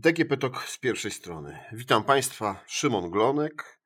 [0.00, 1.58] DGP Tok z pierwszej strony.
[1.72, 3.80] Witam Państwa, Szymon Glonek.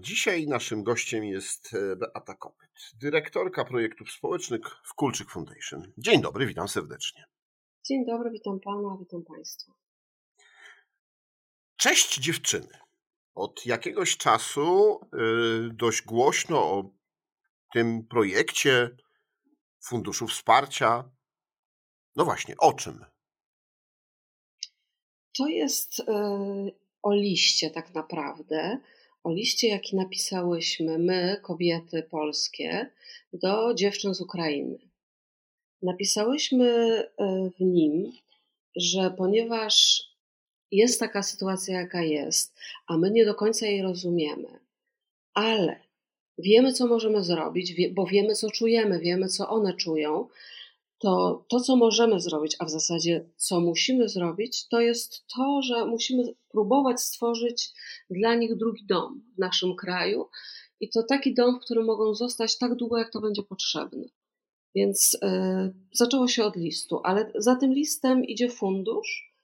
[0.00, 5.92] Dzisiaj naszym gościem jest e, Beata Kopyt, dyrektorka projektów społecznych w Kulczyk Foundation.
[5.98, 7.24] Dzień dobry, witam serdecznie.
[7.84, 9.72] Dzień dobry, witam Pana, witam Państwa.
[11.76, 12.78] Cześć dziewczyny.
[13.34, 15.16] Od jakiegoś czasu e,
[15.72, 16.90] dość głośno o
[17.72, 18.96] tym projekcie
[19.82, 21.10] Funduszu Wsparcia.
[22.16, 23.04] No właśnie, o czym?
[25.40, 26.04] To jest e,
[27.02, 28.78] o liście tak naprawdę,
[29.24, 32.90] o liście, jaki napisałyśmy my, kobiety polskie,
[33.32, 34.78] do dziewczyn z Ukrainy.
[35.82, 38.12] Napisałyśmy e, w nim,
[38.76, 40.02] że ponieważ
[40.70, 42.54] jest taka sytuacja, jaka jest,
[42.86, 44.58] a my nie do końca jej rozumiemy,
[45.34, 45.80] ale
[46.38, 50.28] wiemy, co możemy zrobić, bo wiemy, co czujemy, wiemy, co one czują,
[51.00, 55.86] to to, co możemy zrobić, a w zasadzie co musimy zrobić, to jest to, że
[55.86, 57.72] musimy próbować stworzyć
[58.10, 60.28] dla nich drugi dom w naszym kraju.
[60.80, 64.04] I to taki dom, w którym mogą zostać tak długo, jak to będzie potrzebne.
[64.74, 69.34] Więc yy, zaczęło się od listu, ale za tym listem idzie fundusz,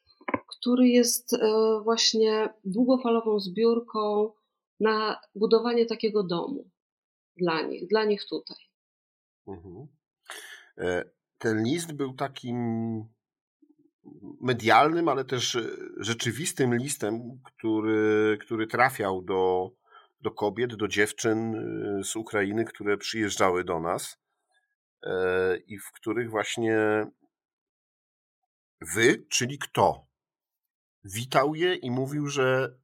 [0.48, 4.32] który jest yy, właśnie długofalową zbiórką
[4.80, 6.70] na budowanie takiego domu
[7.36, 8.56] dla nich, dla nich tutaj.
[9.46, 9.86] Mhm.
[11.36, 12.56] E, ten list był takim
[14.40, 15.58] medialnym, ale też
[15.96, 19.70] rzeczywistym listem, który, który trafiał do,
[20.20, 24.18] do kobiet, do dziewczyn y, z Ukrainy, które przyjeżdżały do nas
[25.02, 27.06] e, i w których właśnie
[28.94, 30.06] wy, czyli kto,
[31.04, 32.78] witał je i mówił, że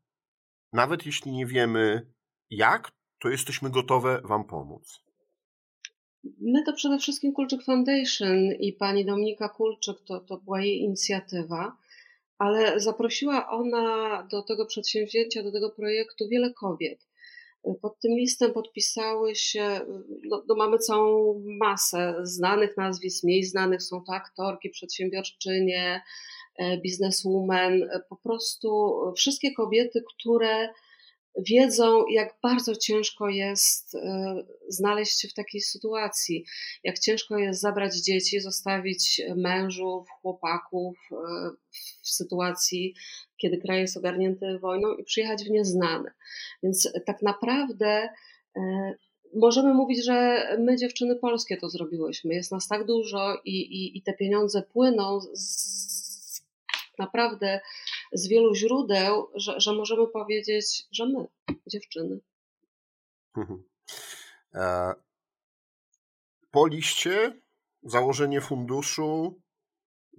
[0.73, 2.13] nawet jeśli nie wiemy
[2.51, 5.12] jak, to jesteśmy gotowe wam pomóc.
[6.25, 11.77] My to przede wszystkim Kulczyk Foundation i pani Dominika Kulczyk, to, to była jej inicjatywa,
[12.39, 17.07] ale zaprosiła ona do tego przedsięwzięcia, do tego projektu wiele kobiet.
[17.83, 19.81] Pod tym listem podpisały się,
[20.25, 26.03] no, no mamy całą masę znanych nazwisk, mniej znanych, są to aktorki, przedsiębiorczynie,
[26.59, 30.69] e, bizneswomen, po prostu wszystkie kobiety, które
[31.39, 34.35] wiedzą, jak bardzo ciężko jest e,
[34.69, 36.45] znaleźć się w takiej sytuacji,
[36.85, 41.17] jak ciężko jest zabrać dzieci, zostawić mężów, chłopaków e,
[42.03, 42.95] w sytuacji,
[43.37, 46.13] kiedy kraj jest ogarnięty wojną i przyjechać w nieznane.
[46.63, 48.09] Więc tak naprawdę
[48.57, 48.95] e,
[49.35, 52.35] możemy mówić, że my, dziewczyny polskie, to zrobiłyśmy.
[52.35, 55.83] Jest nas tak dużo i, i, i te pieniądze płyną z,
[56.99, 57.61] naprawdę
[58.13, 61.27] z wielu źródeł, że, że możemy powiedzieć, że my,
[61.67, 62.21] dziewczyny.
[63.37, 63.63] Mhm.
[64.55, 64.95] E,
[66.51, 67.41] po liście
[67.83, 69.41] założenie funduszu,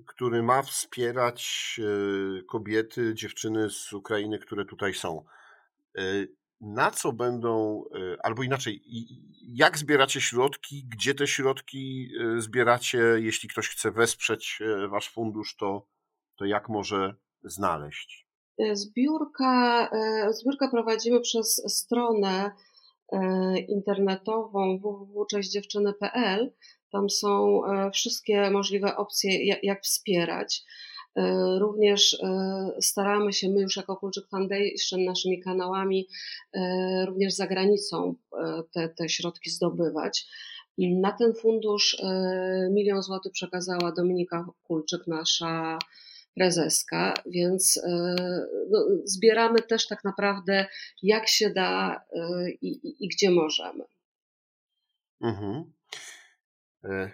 [0.07, 5.25] który ma wspierać e, kobiety, dziewczyny z Ukrainy, które tutaj są.
[5.97, 6.01] E,
[6.61, 7.83] na co będą,
[8.23, 8.83] albo inaczej,
[9.41, 15.87] jak zbieracie środki, gdzie te środki zbieracie, jeśli ktoś chce wesprzeć wasz fundusz, to,
[16.35, 18.23] to jak może znaleźć?
[18.57, 22.51] E, zbiórka, e, zbiórkę prowadzimy przez stronę
[23.11, 26.51] e, internetową www.cześćdziewczyny.pl.
[26.91, 27.61] Tam są
[27.93, 30.63] wszystkie możliwe opcje, jak wspierać.
[31.59, 32.17] Również
[32.81, 36.07] staramy się, my już jako Kulczyk Foundation, naszymi kanałami,
[37.05, 38.15] również za granicą
[38.71, 40.27] te, te środki zdobywać.
[40.77, 41.97] Na ten fundusz
[42.71, 45.79] milion złotych przekazała Dominika Kulczyk, nasza
[46.35, 48.15] prezeska, więc e,
[48.69, 50.67] no, zbieramy też tak naprawdę
[51.03, 53.83] jak się da e, i, i, i gdzie możemy.
[55.21, 55.73] Mhm.
[56.83, 57.11] E,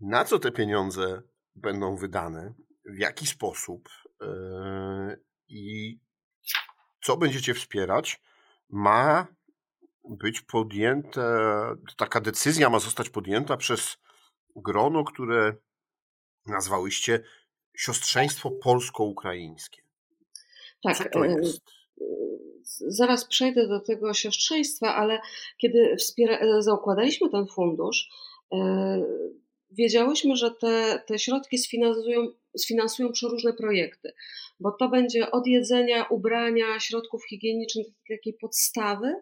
[0.00, 1.22] na co te pieniądze
[1.54, 2.54] będą wydane?
[2.84, 3.88] W jaki sposób?
[5.48, 5.98] I
[7.04, 8.20] co będziecie wspierać?
[8.70, 9.26] Ma
[10.04, 11.22] być podjęte,
[11.96, 13.98] taka decyzja ma zostać podjęta przez
[14.56, 15.56] grono, które
[16.46, 17.20] nazwałyście
[17.76, 19.82] siostrzeństwo polsko-ukraińskie.
[20.82, 20.96] Tak.
[20.96, 21.62] Co to e, jest?
[22.88, 25.20] Zaraz przejdę do tego siostrzeństwa, ale
[25.58, 28.08] kiedy wspiera, e, zaukładaliśmy ten fundusz,
[28.52, 29.02] e,
[29.70, 32.26] wiedziałyśmy, że te, te środki sfinansują,
[32.58, 34.12] sfinansują przeróżne projekty,
[34.60, 39.14] bo to będzie od jedzenia, ubrania, środków higienicznych, takiej podstawy,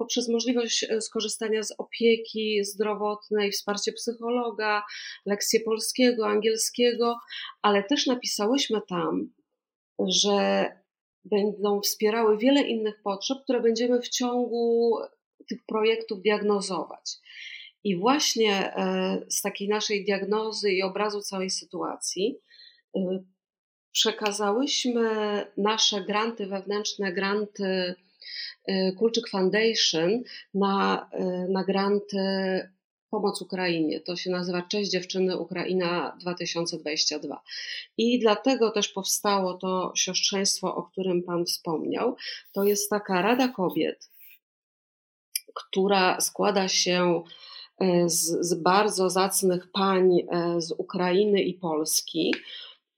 [0.00, 4.82] poprzez możliwość e, skorzystania z opieki zdrowotnej, wsparcie psychologa,
[5.26, 7.16] lekcje polskiego, angielskiego,
[7.62, 9.32] ale też napisałyśmy tam,
[10.08, 10.66] że
[11.24, 14.96] będą wspierały wiele innych potrzeb, które będziemy w ciągu
[15.48, 17.16] tych projektów diagnozować.
[17.84, 22.38] I właśnie e, z takiej naszej diagnozy i obrazu całej sytuacji
[22.96, 23.24] e,
[23.92, 25.06] przekazałyśmy
[25.56, 27.94] nasze granty wewnętrzne, granty
[28.98, 30.22] Kulczyk Foundation y,
[31.48, 32.18] na granty
[33.10, 34.00] Pomoc Ukrainie.
[34.00, 37.42] To się nazywa Cześć Dziewczyny Ukraina 2022.
[37.96, 42.16] I dlatego też powstało to siostrzeństwo, o którym Pan wspomniał.
[42.52, 44.10] To jest taka Rada Kobiet,
[45.54, 47.22] która składa się
[47.80, 52.34] e, z, z bardzo zacnych pań e, z Ukrainy i Polski,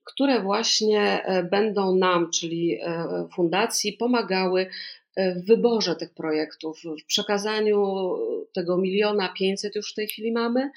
[0.03, 2.79] które właśnie e, będą nam, czyli
[3.35, 4.69] fundacji, pomagały
[5.17, 7.77] w wyborze tych projektów, w przekazaniu
[8.53, 10.71] tego miliona pięćset już w tej chwili mamy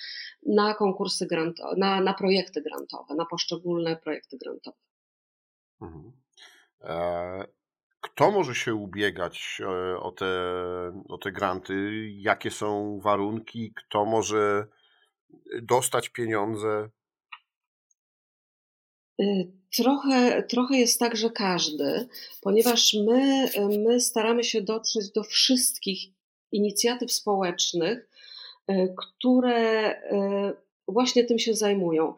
[0.47, 4.77] na konkursy grantowe, na, na projekty grantowe, na poszczególne projekty grantowe.
[5.81, 6.13] Mhm.
[6.81, 7.47] E,
[8.01, 10.27] kto może się ubiegać e, o te,
[11.09, 12.07] o te granty?
[12.11, 13.73] Jakie są warunki?
[13.77, 14.67] Kto może
[15.63, 16.89] dostać pieniądze?
[19.21, 22.09] Y, trochę, trochę jest tak, że każdy,
[22.41, 23.49] ponieważ my,
[23.85, 26.01] my staramy się dotrzeć do wszystkich
[26.53, 28.11] inicjatyw społecznych,
[28.71, 32.15] y, które y, właśnie tym się zajmują.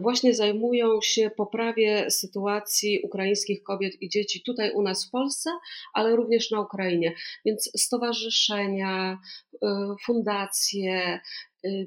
[0.00, 5.50] Właśnie zajmują się poprawie sytuacji ukraińskich kobiet i dzieci tutaj u nas w Polsce,
[5.94, 7.14] ale również na Ukrainie.
[7.44, 9.18] Więc stowarzyszenia,
[10.04, 11.20] fundacje,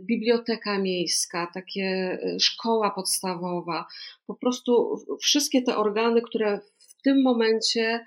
[0.02, 3.86] biblioteka miejska, takie y, szkoła podstawowa,
[4.28, 8.06] po prostu wszystkie te organy, które w tym momencie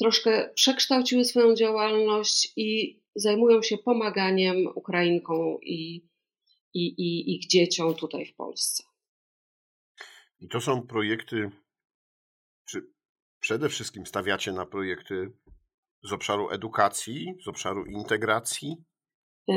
[0.00, 6.08] troszkę przekształciły swoją działalność i zajmują się pomaganiem Ukrainkom i,
[6.74, 8.82] i, i ich dzieciom tutaj w Polsce.
[10.38, 11.50] I to są projekty,
[12.68, 12.92] czy
[13.40, 15.32] przede wszystkim stawiacie na projekty
[16.02, 18.76] z obszaru edukacji, z obszaru integracji?
[19.48, 19.54] E,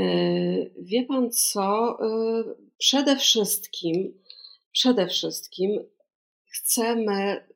[0.79, 1.97] wie pan co?
[2.01, 2.43] E,
[2.77, 4.13] przede wszystkim,
[4.71, 5.79] przede wszystkim
[6.45, 7.47] chcemy,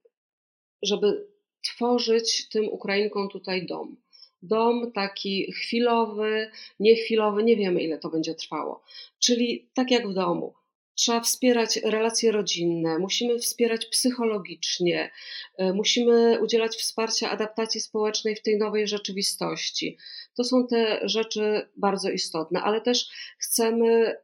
[0.81, 1.27] żeby
[1.63, 3.97] tworzyć tym Ukrainkom tutaj dom.
[4.41, 8.83] Dom taki chwilowy, niechwilowy, nie wiemy ile to będzie trwało.
[9.19, 10.53] Czyli tak jak w domu.
[10.97, 15.11] Trzeba wspierać relacje rodzinne, musimy wspierać psychologicznie,
[15.57, 19.97] e, musimy udzielać wsparcia adaptacji społecznej w tej nowej rzeczywistości.
[20.35, 23.09] To są te rzeczy bardzo istotne, ale też
[23.39, 24.17] chcemy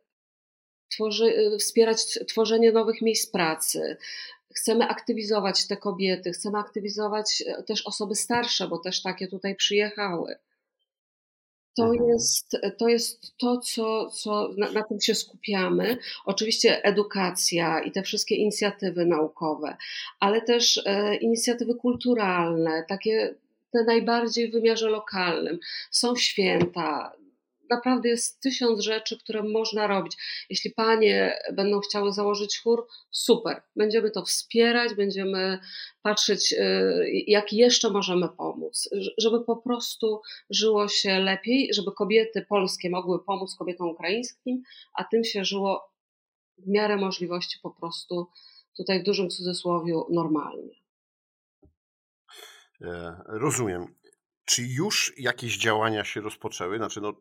[0.92, 3.98] tworzy, wspierać tworzenie nowych miejsc pracy.
[4.56, 10.36] Chcemy aktywizować te kobiety, chcemy aktywizować też osoby starsze, bo też takie tutaj przyjechały.
[11.78, 12.10] To mhm.
[12.10, 15.98] jest, to jest to, co, co na, na, tym się skupiamy.
[16.26, 19.78] Oczywiście edukacja i te wszystkie inicjatywy naukowe,
[20.20, 23.36] ale też e, inicjatywy kulturalne, takie
[23.72, 25.60] te najbardziej w wymiarze lokalnym.
[25.92, 27.12] Są święta,
[27.76, 30.18] naprawdę jest tysiąc rzeczy, które można robić.
[30.50, 33.62] Jeśli panie będą chciały założyć chór, super.
[33.76, 35.60] Będziemy to wspierać, będziemy
[36.02, 42.90] patrzeć, y, jak jeszcze możemy pomóc, żeby po prostu żyło się lepiej, żeby kobiety polskie
[42.90, 45.94] mogły pomóc kobietom ukraińskim, a tym się żyło
[46.58, 48.28] w miarę możliwości po prostu
[48.78, 50.84] tutaj w dużym cudzysłowie normalnie.
[52.82, 53.96] E, rozumiem.
[54.46, 56.78] Czy już jakieś działania się rozpoczęły?
[56.78, 57.14] Znaczy, no,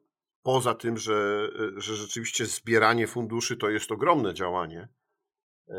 [0.42, 4.88] poza tym, że, że rzeczywiście zbieranie funduszy to jest ogromne działanie
[5.68, 5.74] e,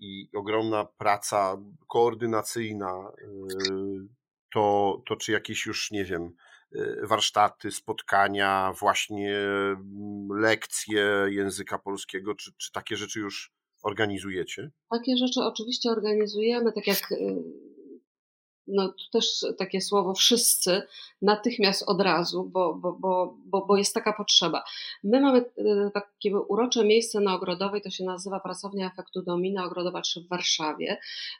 [0.00, 1.56] i ogromna praca
[1.88, 3.28] koordynacyjna, e,
[4.54, 6.32] to, to czy jakieś już, nie wiem,
[7.02, 14.70] warsztaty, spotkania, właśnie mm, lekcje języka polskiego, czy, czy takie rzeczy już organizujecie?
[14.90, 16.98] Takie rzeczy oczywiście organizujemy, tak jak
[18.70, 20.82] no to też takie słowo wszyscy,
[21.22, 24.64] natychmiast od razu, bo, bo, bo, bo, bo jest taka potrzeba.
[25.04, 30.00] My mamy e, takie urocze miejsce na Ogrodowej, to się nazywa Pracownia Efektu Domina Ogrodowa
[30.00, 30.98] 3 w Warszawie.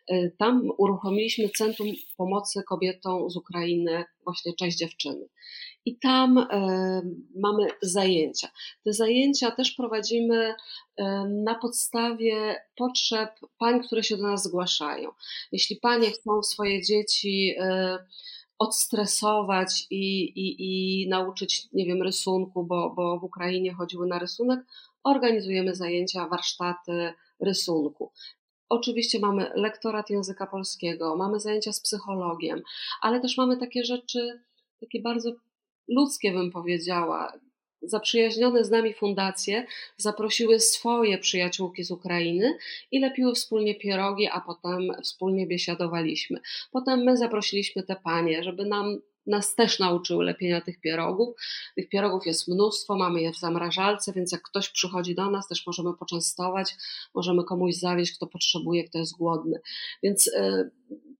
[0.08, 5.28] E, tam uruchomiliśmy Centrum Pomocy Kobietom z Ukrainy, właśnie Cześć Dziewczyny
[5.84, 7.02] i tam e,
[7.36, 8.48] mamy zajęcia.
[8.84, 10.54] Te zajęcia też prowadzimy
[10.96, 11.04] e,
[11.44, 15.10] na podstawie potrzeb pań, które się do nas zgłaszają.
[15.52, 17.98] Jeśli panie chcą swoje dzieci e,
[18.58, 24.60] odstresować i, i, i nauczyć, nie wiem, rysunku, bo, bo w Ukrainie chodziły na rysunek,
[25.04, 28.12] organizujemy zajęcia, warsztaty rysunku.
[28.70, 32.62] Oczywiście mamy lektorat języka polskiego, mamy zajęcia z psychologiem,
[33.02, 34.40] ale też mamy takie rzeczy,
[34.80, 35.32] takie bardzo
[35.88, 37.32] ludzkie, bym powiedziała.
[37.82, 42.56] Zaprzyjaźnione z nami fundacje zaprosiły swoje przyjaciółki z Ukrainy
[42.90, 46.40] i lepiły wspólnie pierogi, a potem wspólnie biesiadowaliśmy.
[46.72, 51.36] Potem my zaprosiliśmy te panie, żeby nam nas też nauczyły lepienia tych pierogów.
[51.76, 55.66] Tych pierogów jest mnóstwo, mamy je w zamrażalce, więc jak ktoś przychodzi do nas, też
[55.66, 56.74] możemy poczęstować,
[57.14, 59.60] możemy komuś zawieźć, kto potrzebuje, kto jest głodny.
[60.02, 60.70] Więc y,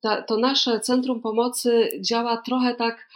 [0.00, 3.08] ta, to nasze centrum pomocy działa trochę tak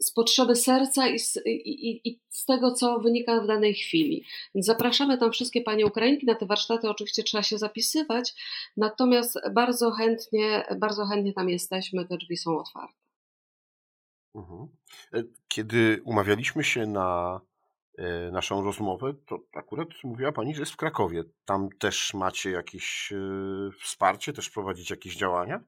[0.00, 4.24] z potrzeby serca i z, i, i z, tego, co wynika w danej chwili.
[4.54, 6.26] Więc zapraszamy tam wszystkie panie Ukrainki.
[6.26, 8.34] Na te warsztaty oczywiście trzeba się zapisywać,
[8.76, 13.05] natomiast bardzo chętnie, bardzo chętnie tam jesteśmy, te drzwi są otwarte.
[14.36, 14.68] Mhm.
[15.12, 17.40] E, kiedy umawialiśmy się na
[17.98, 21.24] e, naszą rozmowę, to akurat mówiła Pani, że jest w Krakowie.
[21.44, 23.16] Tam też macie jakieś e,
[23.82, 25.64] wsparcie, też prowadzić jakieś działania?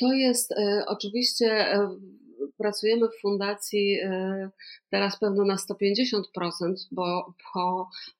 [0.00, 0.54] To jest
[0.86, 1.78] oczywiście
[2.58, 4.50] pracujemy w fundacji e,
[4.90, 6.22] teraz pewno na 150%,
[6.92, 7.34] bo,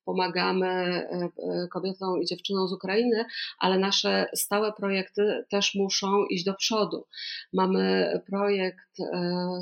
[0.05, 3.25] pomagamy e, e, kobietom i dziewczynom z Ukrainy,
[3.59, 7.05] ale nasze stałe projekty też muszą iść do przodu.
[7.53, 8.97] Mamy projekt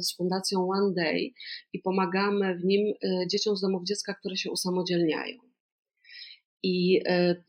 [0.01, 1.31] z fundacją One Day
[1.73, 2.93] i pomagamy w nim
[3.31, 5.37] dzieciom z domów dziecka, które się usamodzielniają.
[6.63, 7.01] I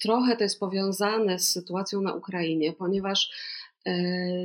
[0.03, 3.31] trochę to jest powiązane z sytuacją na Ukrainie, ponieważ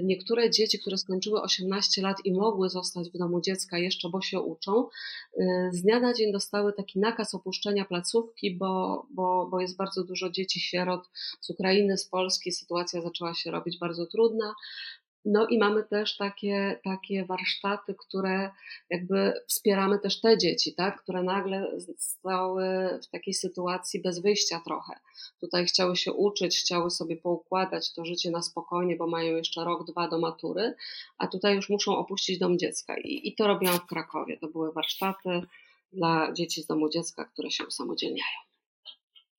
[0.04, 4.40] niektóre dzieci, które skończyły 18 lat i mogły zostać w domu dziecka jeszcze, bo się
[4.40, 4.88] uczą,
[5.40, 10.04] e, z dnia na dzień dostały taki nakaz opuszczenia placówki, bo, bo, bo jest bardzo
[10.04, 11.10] dużo dzieci sierot
[11.42, 12.52] z Ukrainy, z Polski.
[12.52, 14.56] Sytuacja zaczęła się robić bardzo trudna.
[15.30, 18.52] No i mamy też takie, takie warsztaty, które
[18.90, 22.64] jakby wspieramy też te dzieci, tak, które nagle stały
[23.04, 25.00] w takiej sytuacji bez wyjścia trochę.
[25.40, 29.92] Tutaj chciały się uczyć, chciały sobie poukładać to życie na spokojnie, bo mają jeszcze rok,
[29.92, 30.76] dwa do matury,
[31.18, 32.98] a tutaj już muszą opuścić dom dziecka.
[32.98, 34.38] I, i to robiłam w Krakowie.
[34.38, 35.42] To były warsztaty
[35.94, 38.40] dla dzieci z domu dziecka, które się usamodzielniają.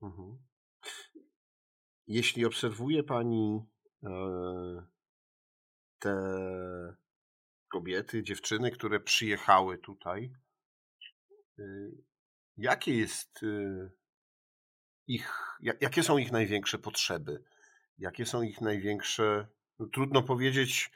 [0.03, 0.39] Mhm.
[2.07, 3.61] Jeśli obserwuje Pani
[4.05, 4.98] e,
[5.99, 6.15] te
[7.69, 10.33] kobiety, dziewczyny, które przyjechały tutaj,
[11.59, 11.91] y,
[12.57, 13.91] jakie jest y,
[15.07, 15.33] ich,
[15.81, 17.45] jakie są ich największe potrzeby?
[17.99, 20.91] Jakie są ich największe, no trudno powiedzieć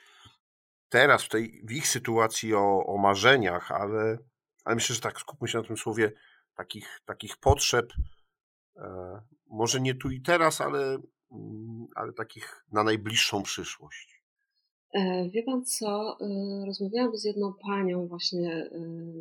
[0.89, 4.19] teraz w, tej, w ich sytuacji o, o marzeniach, ale,
[4.65, 6.13] ale myślę, że tak skupmy się na tym słowie
[6.57, 7.93] takich, takich potrzeb,
[8.77, 10.99] e, może nie tu i teraz, ale,
[11.33, 14.12] mm, ale takich na najbliższą przyszłość.
[14.93, 16.27] E, wie pan co, e,
[16.67, 18.71] rozmawiałam z jedną panią właśnie e,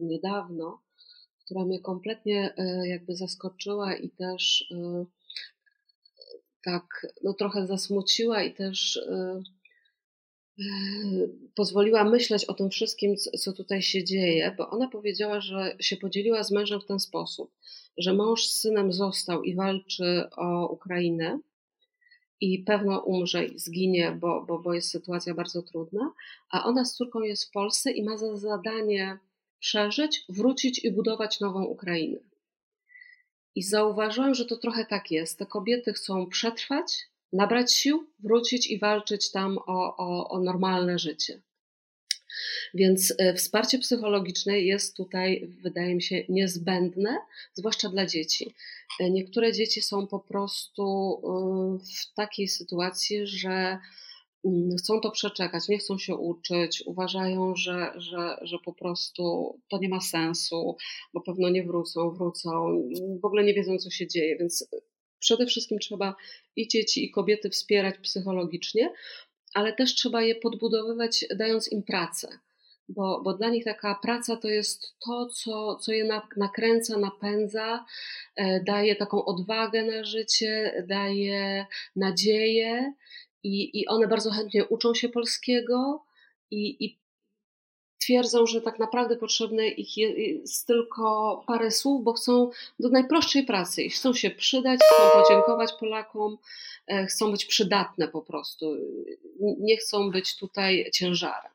[0.01, 0.82] niedawno,
[1.46, 4.74] która mnie kompletnie jakby zaskoczyła i też
[6.63, 9.00] tak no trochę zasmuciła i też
[11.56, 16.44] pozwoliła myśleć o tym wszystkim, co tutaj się dzieje, bo ona powiedziała, że się podzieliła
[16.44, 17.51] z mężem w ten sposób,
[17.98, 21.40] że mąż z synem został i walczy o Ukrainę,
[22.41, 26.13] i pewno umrze i zginie, bo, bo, bo jest sytuacja bardzo trudna,
[26.50, 29.19] a ona z córką jest w Polsce i ma za zadanie
[29.60, 32.17] przeżyć, wrócić i budować nową Ukrainę.
[33.55, 35.39] I zauważyłam, że to trochę tak jest.
[35.39, 36.98] Te kobiety chcą przetrwać,
[37.33, 41.41] nabrać sił, wrócić i walczyć tam o, o, o normalne życie.
[42.74, 47.18] Więc e, wsparcie psychologiczne jest tutaj, wydaje mi się, niezbędne,
[47.54, 48.54] zwłaszcza dla dzieci.
[49.00, 50.84] E, niektóre dzieci są po prostu
[51.24, 53.78] e, w takiej sytuacji, że
[54.46, 59.78] mm, chcą to przeczekać, nie chcą się uczyć, uważają, że, że, że po prostu to
[59.78, 60.76] nie ma sensu,
[61.14, 62.50] bo pewno nie wrócą, wrócą,
[63.22, 64.68] w ogóle nie wiedzą, co się dzieje, więc
[65.22, 66.16] przede wszystkim trzeba
[66.56, 68.94] i dzieci, i kobiety wspierać psychologicznie,
[69.53, 72.39] ale też trzeba je podbudowywać, dając im pracę.
[72.89, 77.86] Bo, bo dla nich taka praca to jest to, co, co je nakręca, napędza,
[78.36, 81.65] e, daje taką odwagę na życie, daje
[81.96, 82.93] nadzieję
[83.43, 86.05] i, i one bardzo chętnie uczą się polskiego
[86.51, 87.00] i, i
[88.01, 93.84] twierdzą, że tak naprawdę potrzebne ich jest tylko parę słów, bo chcą do najprostszej pracy
[93.84, 96.38] i chcą się przydać, chcą podziękować Polakom,
[96.88, 98.75] e, chcą być przydatne po prostu.
[99.60, 101.51] Nie chcą być tutaj ciężarem.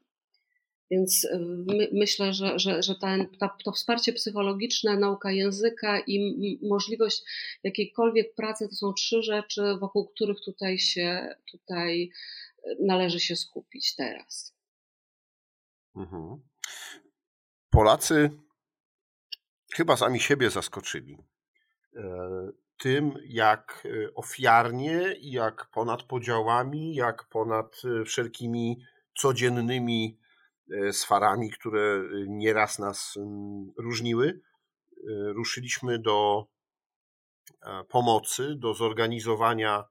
[0.91, 3.17] Więc e, my, myślę, że, że, że ta,
[3.65, 7.23] to wsparcie psychologiczne, nauka języka i możliwość
[7.65, 12.11] jakiejkolwiek pracy to są trzy rzeczy, wokół których tutaj się tutaj
[12.65, 14.56] e, należy się skupić teraz.
[15.97, 16.43] Mhm.
[17.71, 18.31] Polacy
[19.75, 21.19] chyba sami siebie zaskoczyli
[21.97, 22.03] e,
[22.79, 28.83] tym, jak e, ofiarnie, jak ponad podziałami, jak ponad e, wszelkimi
[29.19, 30.19] codziennymi
[30.93, 33.19] sfarami, które nieraz nas
[33.79, 34.41] różniły,
[35.35, 36.47] ruszyliśmy do
[37.89, 39.85] pomocy, do zorganizowania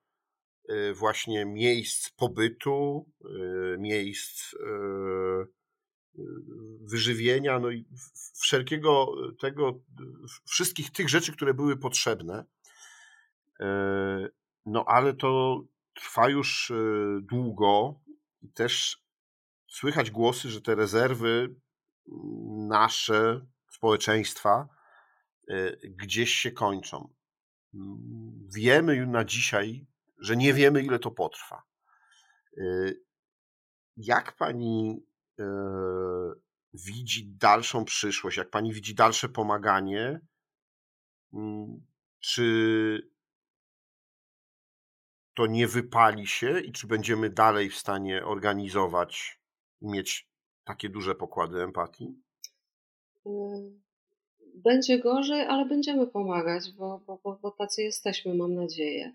[0.93, 3.05] właśnie miejsc pobytu,
[3.77, 4.55] miejsc
[6.81, 7.85] wyżywienia, no i
[8.41, 9.83] wszelkiego tego,
[10.45, 12.45] wszystkich tych rzeczy, które były potrzebne.
[14.65, 15.61] No ale to
[15.93, 16.71] trwa już
[17.21, 17.99] długo
[18.41, 19.03] i też
[19.67, 21.55] słychać głosy, że te rezerwy
[22.67, 24.67] nasze, społeczeństwa,
[25.83, 27.13] gdzieś się kończą.
[28.55, 31.63] Wiemy już na dzisiaj, że nie wiemy, ile to potrwa.
[33.97, 35.14] Jak pani e,
[36.73, 40.19] widzi dalszą przyszłość, jak pani widzi dalsze pomaganie?
[41.33, 41.85] Mm,
[42.19, 43.09] czy
[45.33, 49.39] to nie wypali się i czy będziemy dalej w stanie organizować
[49.81, 50.29] i mieć
[50.63, 52.21] takie duże pokłady empatii?
[54.55, 59.13] Będzie gorzej, ale będziemy pomagać, bo, bo, bo, tacy jesteśmy, mam nadzieję.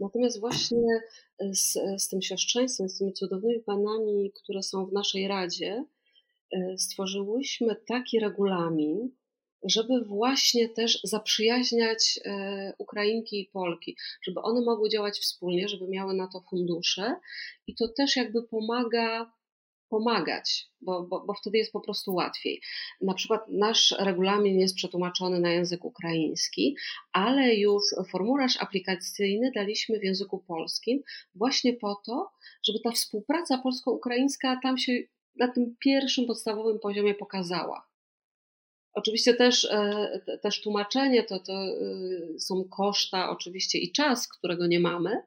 [0.00, 1.00] Natomiast właśnie
[1.40, 5.84] z, z tym siostrzeństwem, z tymi cudownymi panami, które są w naszej radzie,
[6.52, 9.10] e, stworzyłyśmy taki regulamin,
[9.64, 16.14] żeby właśnie też zaprzyjaźniać e, Ukrainki i Polki, żeby one mogły działać wspólnie, żeby miały
[16.14, 17.14] na to fundusze
[17.66, 19.32] i to też jakby pomaga
[19.90, 22.60] pomagać, bo, bo, bo wtedy jest po prostu łatwiej.
[23.00, 26.76] Na przykład nasz regulamin jest przetłumaczony na język ukraiński,
[27.12, 31.02] ale już formularz aplikacyjny daliśmy w języku polskim
[31.34, 32.30] właśnie po to,
[32.66, 34.92] żeby ta współpraca polsko-ukraińska tam się
[35.36, 37.89] na tym pierwszym podstawowym poziomie pokazała.
[38.94, 44.80] Oczywiście też, e, też tłumaczenie to, to e, są koszta, oczywiście i czas, którego nie
[44.80, 45.22] mamy,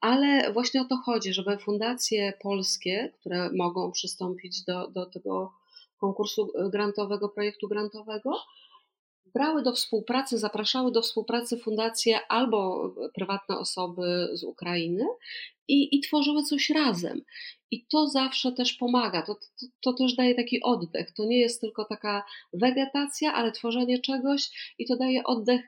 [0.00, 5.52] ale właśnie o to chodzi, żeby fundacje polskie, które mogą przystąpić do, do tego
[5.98, 8.32] konkursu grantowego, projektu grantowego,
[9.34, 15.04] brały do współpracy, zapraszały do współpracy fundacje albo prywatne osoby z Ukrainy
[15.68, 17.22] i, i tworzyły coś razem.
[17.70, 21.12] I to zawsze też pomaga, to, to, to, też daje taki oddech.
[21.12, 25.60] To nie jest tylko taka wegetacja, ale tworzenie czegoś i to daje oddech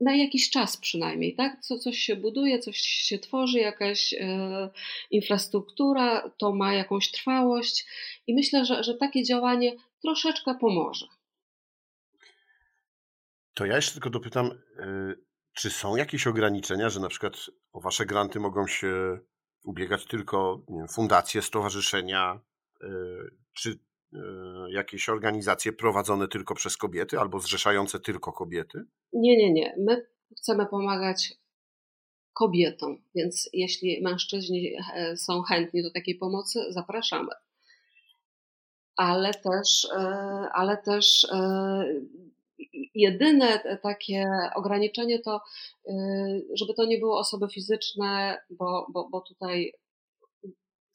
[0.00, 1.60] na jakiś czas przynajmniej, tak?
[1.60, 4.70] Co, coś się buduje, coś się tworzy, jakaś e,
[5.10, 7.86] infrastruktura, to ma jakąś trwałość
[8.26, 9.72] i myślę, że, że takie działanie
[10.02, 11.06] troszeczkę pomoże.
[13.54, 15.14] To ja jeszcze tylko dopytam, e,
[15.52, 17.32] czy są jakieś ograniczenia, że na przykład
[17.72, 19.18] o wasze granty mogą się
[19.64, 22.40] ubiegać tylko wiem, fundacje, stowarzyszenia,
[22.82, 22.86] e,
[23.52, 23.78] czy
[24.12, 24.18] e,
[24.70, 28.84] jakieś organizacje prowadzone tylko przez kobiety albo zrzeszające tylko kobiety?
[29.12, 29.74] Nie, nie, nie.
[29.78, 30.06] My
[30.38, 31.32] chcemy pomagać
[32.32, 34.72] kobietom, więc jeśli mężczyźni
[35.16, 37.30] są chętni do takiej pomocy, zapraszamy.
[38.96, 39.88] Ale też,
[40.52, 41.26] ale też
[42.94, 45.40] jedyne takie ograniczenie to,
[45.88, 45.92] y,
[46.54, 49.72] żeby to nie były osoby fizyczne, bo, bo, bo tutaj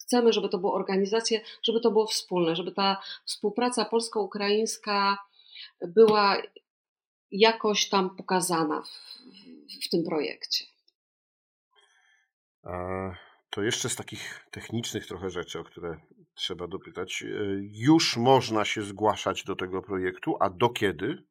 [0.02, 5.18] chcemy, żeby to były organizacje, żeby to było wspólne, żeby ta współpraca polsko-ukraińska
[5.82, 6.38] była
[7.32, 10.66] jakoś tam pokazana w, w tym projekcie.
[13.50, 16.00] To jeszcze z takich technicznych trochę rzeczy, o które
[16.34, 17.24] trzeba dopytać.
[17.24, 21.24] Y, już można się zgłaszać do tego projektu, a do kiedy?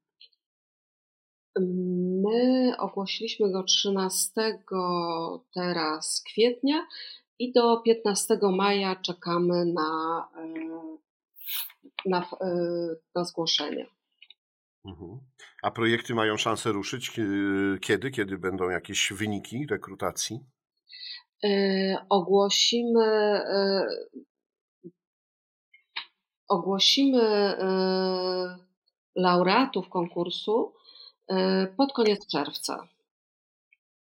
[2.22, 4.62] My ogłosiliśmy go 13
[5.54, 6.86] teraz kwietnia
[7.38, 10.98] i do 15 maja czekamy na, e,
[12.06, 12.48] na, e,
[13.14, 13.86] na zgłoszenie.
[14.84, 15.20] Mhm.
[15.62, 17.10] A projekty mają szansę ruszyć
[17.80, 18.10] kiedy?
[18.10, 20.40] Kiedy będą jakieś wyniki rekrutacji?
[21.44, 21.48] E,
[22.08, 23.40] ogłosimy
[26.48, 27.56] ogłosimy
[29.16, 30.74] laureatów konkursu
[31.76, 32.88] pod koniec czerwca.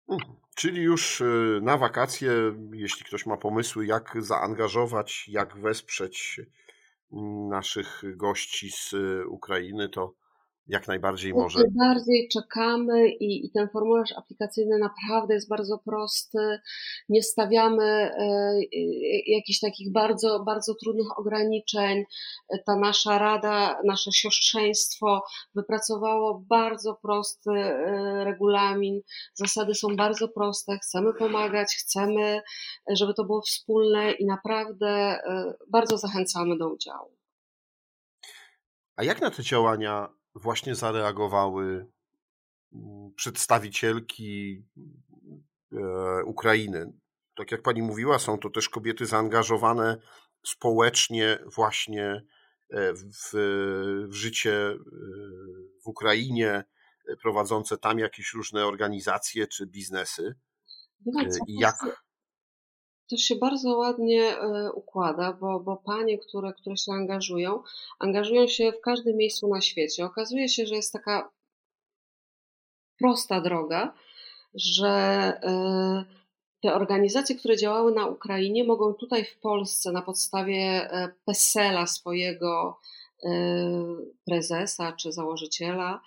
[0.09, 0.37] Mhm.
[0.57, 1.25] Czyli już e,
[1.63, 2.33] na wakacje,
[2.73, 6.41] jeśli ktoś ma pomysły, jak zaangażować, jak wesprzeć
[7.13, 10.15] mm, naszych gości z e, Ukrainy, to
[10.69, 11.59] jak najbardziej może.
[11.59, 16.59] Jak najbardziej czekamy i, i ten formularz aplikacyjny naprawdę jest bardzo prosty.
[17.09, 18.81] Nie stawiamy e, e,
[19.27, 22.05] jakichś takich bardzo, bardzo trudnych ograniczeń.
[22.67, 25.23] Ta nasza rada, nasze siostrzeństwo
[25.55, 29.01] wypracowało bardzo prosty e, regulamin.
[29.35, 30.79] Zasady są bardzo proste.
[30.79, 32.43] Chcemy pomagać, chcemy,
[32.91, 35.19] żeby to było wspólne i naprawdę
[35.71, 37.17] bardzo zachęcamy do udziału.
[38.97, 41.87] A jak na te działania właśnie zareagowały
[42.73, 44.65] mm, przedstawicielki
[45.73, 46.93] e, Ukrainy.
[47.37, 49.97] Tak jak pani mówiła, są to też kobiety zaangażowane
[50.47, 52.25] społecznie właśnie
[52.71, 53.05] e, w,
[54.09, 54.77] w życie e,
[55.85, 56.65] w Ukrainie,
[57.23, 60.35] prowadzące tam jakieś różne organizacje czy biznesy.
[61.47, 62.06] I jak
[63.11, 67.63] to się bardzo ładnie e, układa, bo, bo panie, które, które się angażują,
[67.99, 70.05] angażują się w każdym miejscu na świecie.
[70.05, 71.31] Okazuje się, że jest taka
[72.99, 73.95] prosta droga,
[74.55, 76.05] że e,
[76.63, 82.81] te organizacje, które działały na Ukrainie, mogą tutaj w Polsce na podstawie e, PESEL-a swojego
[84.27, 86.01] prezesa czy założyciela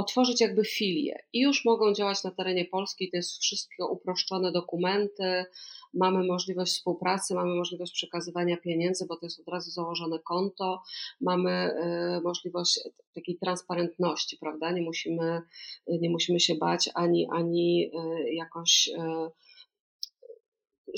[0.00, 3.10] otworzyć jakby filię i już mogą działać na terenie Polski.
[3.10, 5.44] To jest wszystko uproszczone dokumenty,
[5.94, 10.82] mamy możliwość współpracy, mamy możliwość przekazywania pieniędzy, bo to jest od razu założone konto,
[11.20, 12.80] mamy e, możliwość
[13.14, 14.72] takiej transparentności, prawda?
[14.72, 15.42] Nie musimy,
[15.88, 19.30] nie musimy się bać ani, ani e, jakoś e,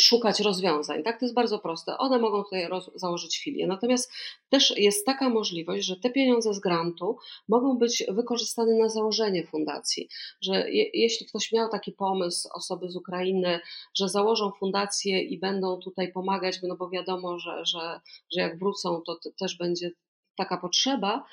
[0.00, 1.02] szukać rozwiązań.
[1.02, 1.98] Tak, to jest bardzo proste.
[1.98, 3.66] One mogą tutaj założyć filię.
[3.66, 4.12] Natomiast
[4.48, 7.16] też jest taka możliwość, że te pieniądze z grantu
[7.48, 10.09] mogą być wykorzystane na założenie fundacji.
[10.40, 13.61] Że je, jeśli ktoś miał taki pomysł, osoby z Ukrainy,
[13.94, 18.00] że założą fundację i będą tutaj pomagać, no bo wiadomo, że, że,
[18.33, 19.90] że jak wrócą, to też będzie
[20.37, 21.24] taka potrzeba,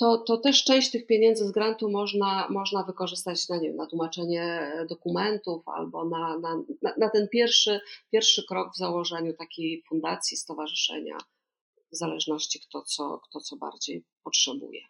[0.00, 3.86] to, to też część tych pieniędzy z grantu można, można wykorzystać na, nie wiem, na
[3.86, 6.62] tłumaczenie dokumentów albo na, na,
[6.96, 7.80] na ten pierwszy,
[8.12, 11.16] pierwszy krok w założeniu takiej fundacji, stowarzyszenia,
[11.92, 14.80] w zależności kto co, kto co bardziej potrzebuje.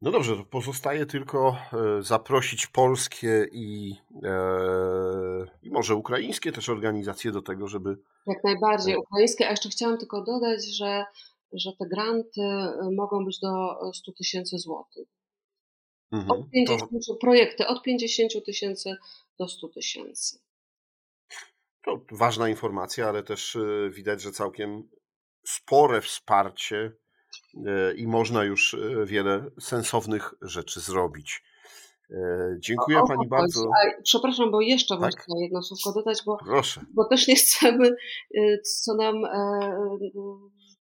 [0.00, 1.56] No dobrze, to pozostaje tylko
[1.98, 4.36] e, zaprosić polskie i, e,
[5.62, 7.96] i może ukraińskie też organizacje do tego, żeby.
[8.26, 9.48] Jak najbardziej ukraińskie.
[9.48, 11.04] A jeszcze chciałam tylko dodać, że
[11.52, 15.08] że te granty y, mogą być do 100 tysięcy złotych.
[16.12, 17.14] Mhm, od 50, to...
[17.14, 18.96] Projekty od 50 tysięcy
[19.38, 20.38] do 100 tysięcy.
[21.84, 24.88] To ważna informacja, ale też y, widać, że całkiem
[25.46, 26.92] spore wsparcie
[27.54, 27.60] y,
[27.96, 31.42] i można już wiele sensownych rzeczy zrobić.
[32.58, 33.60] Dziękuję o, o, Pani bardzo.
[33.60, 35.12] A, przepraszam, bo jeszcze tak?
[35.28, 36.38] muszę jedno słówko dodać, bo,
[36.94, 37.96] bo też nie chcemy,
[38.64, 39.98] co nam e,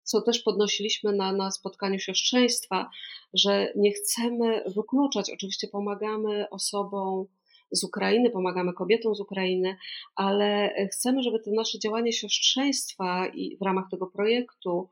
[0.08, 2.90] co też podnosiliśmy na, na spotkaniu siostrzeństwa,
[3.34, 7.26] że nie chcemy wykluczać, oczywiście pomagamy osobom
[7.70, 9.76] z Ukrainy, pomagamy kobietom z Ukrainy,
[10.14, 14.88] ale chcemy, żeby to nasze działanie siostrzeństwa i w ramach tego projektu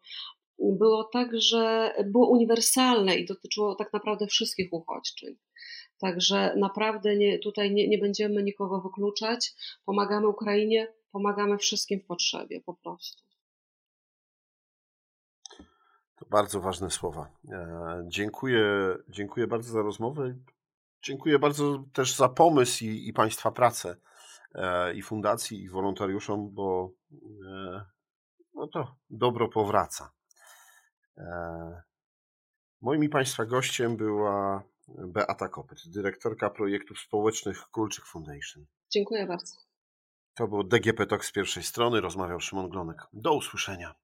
[0.59, 5.37] było tak, że było uniwersalne i dotyczyło tak naprawdę wszystkich uchodźczyń.
[5.99, 9.53] Także naprawdę nie, tutaj nie, nie będziemy nikogo wykluczać.
[9.85, 13.23] Pomagamy Ukrainie, pomagamy wszystkim w potrzebie po prostu.
[16.17, 17.31] To bardzo ważne słowa.
[17.53, 18.65] E, dziękuję,
[19.09, 20.35] dziękuję bardzo za rozmowę.
[21.03, 23.97] Dziękuję bardzo też za pomysł i, i Państwa pracę,
[24.55, 26.91] e, i fundacji, i wolontariuszom, bo
[27.47, 27.85] e,
[28.55, 30.13] no to dobro powraca.
[32.81, 38.67] Moim i Państwa gościem była Beata Kopyt, dyrektorka projektów społecznych Kulczyk Foundation.
[38.91, 39.57] Dziękuję bardzo.
[40.35, 42.01] To był DGP Talk z pierwszej strony.
[42.01, 43.03] Rozmawiał Szymon Glonek.
[43.13, 43.95] Do usłyszenia.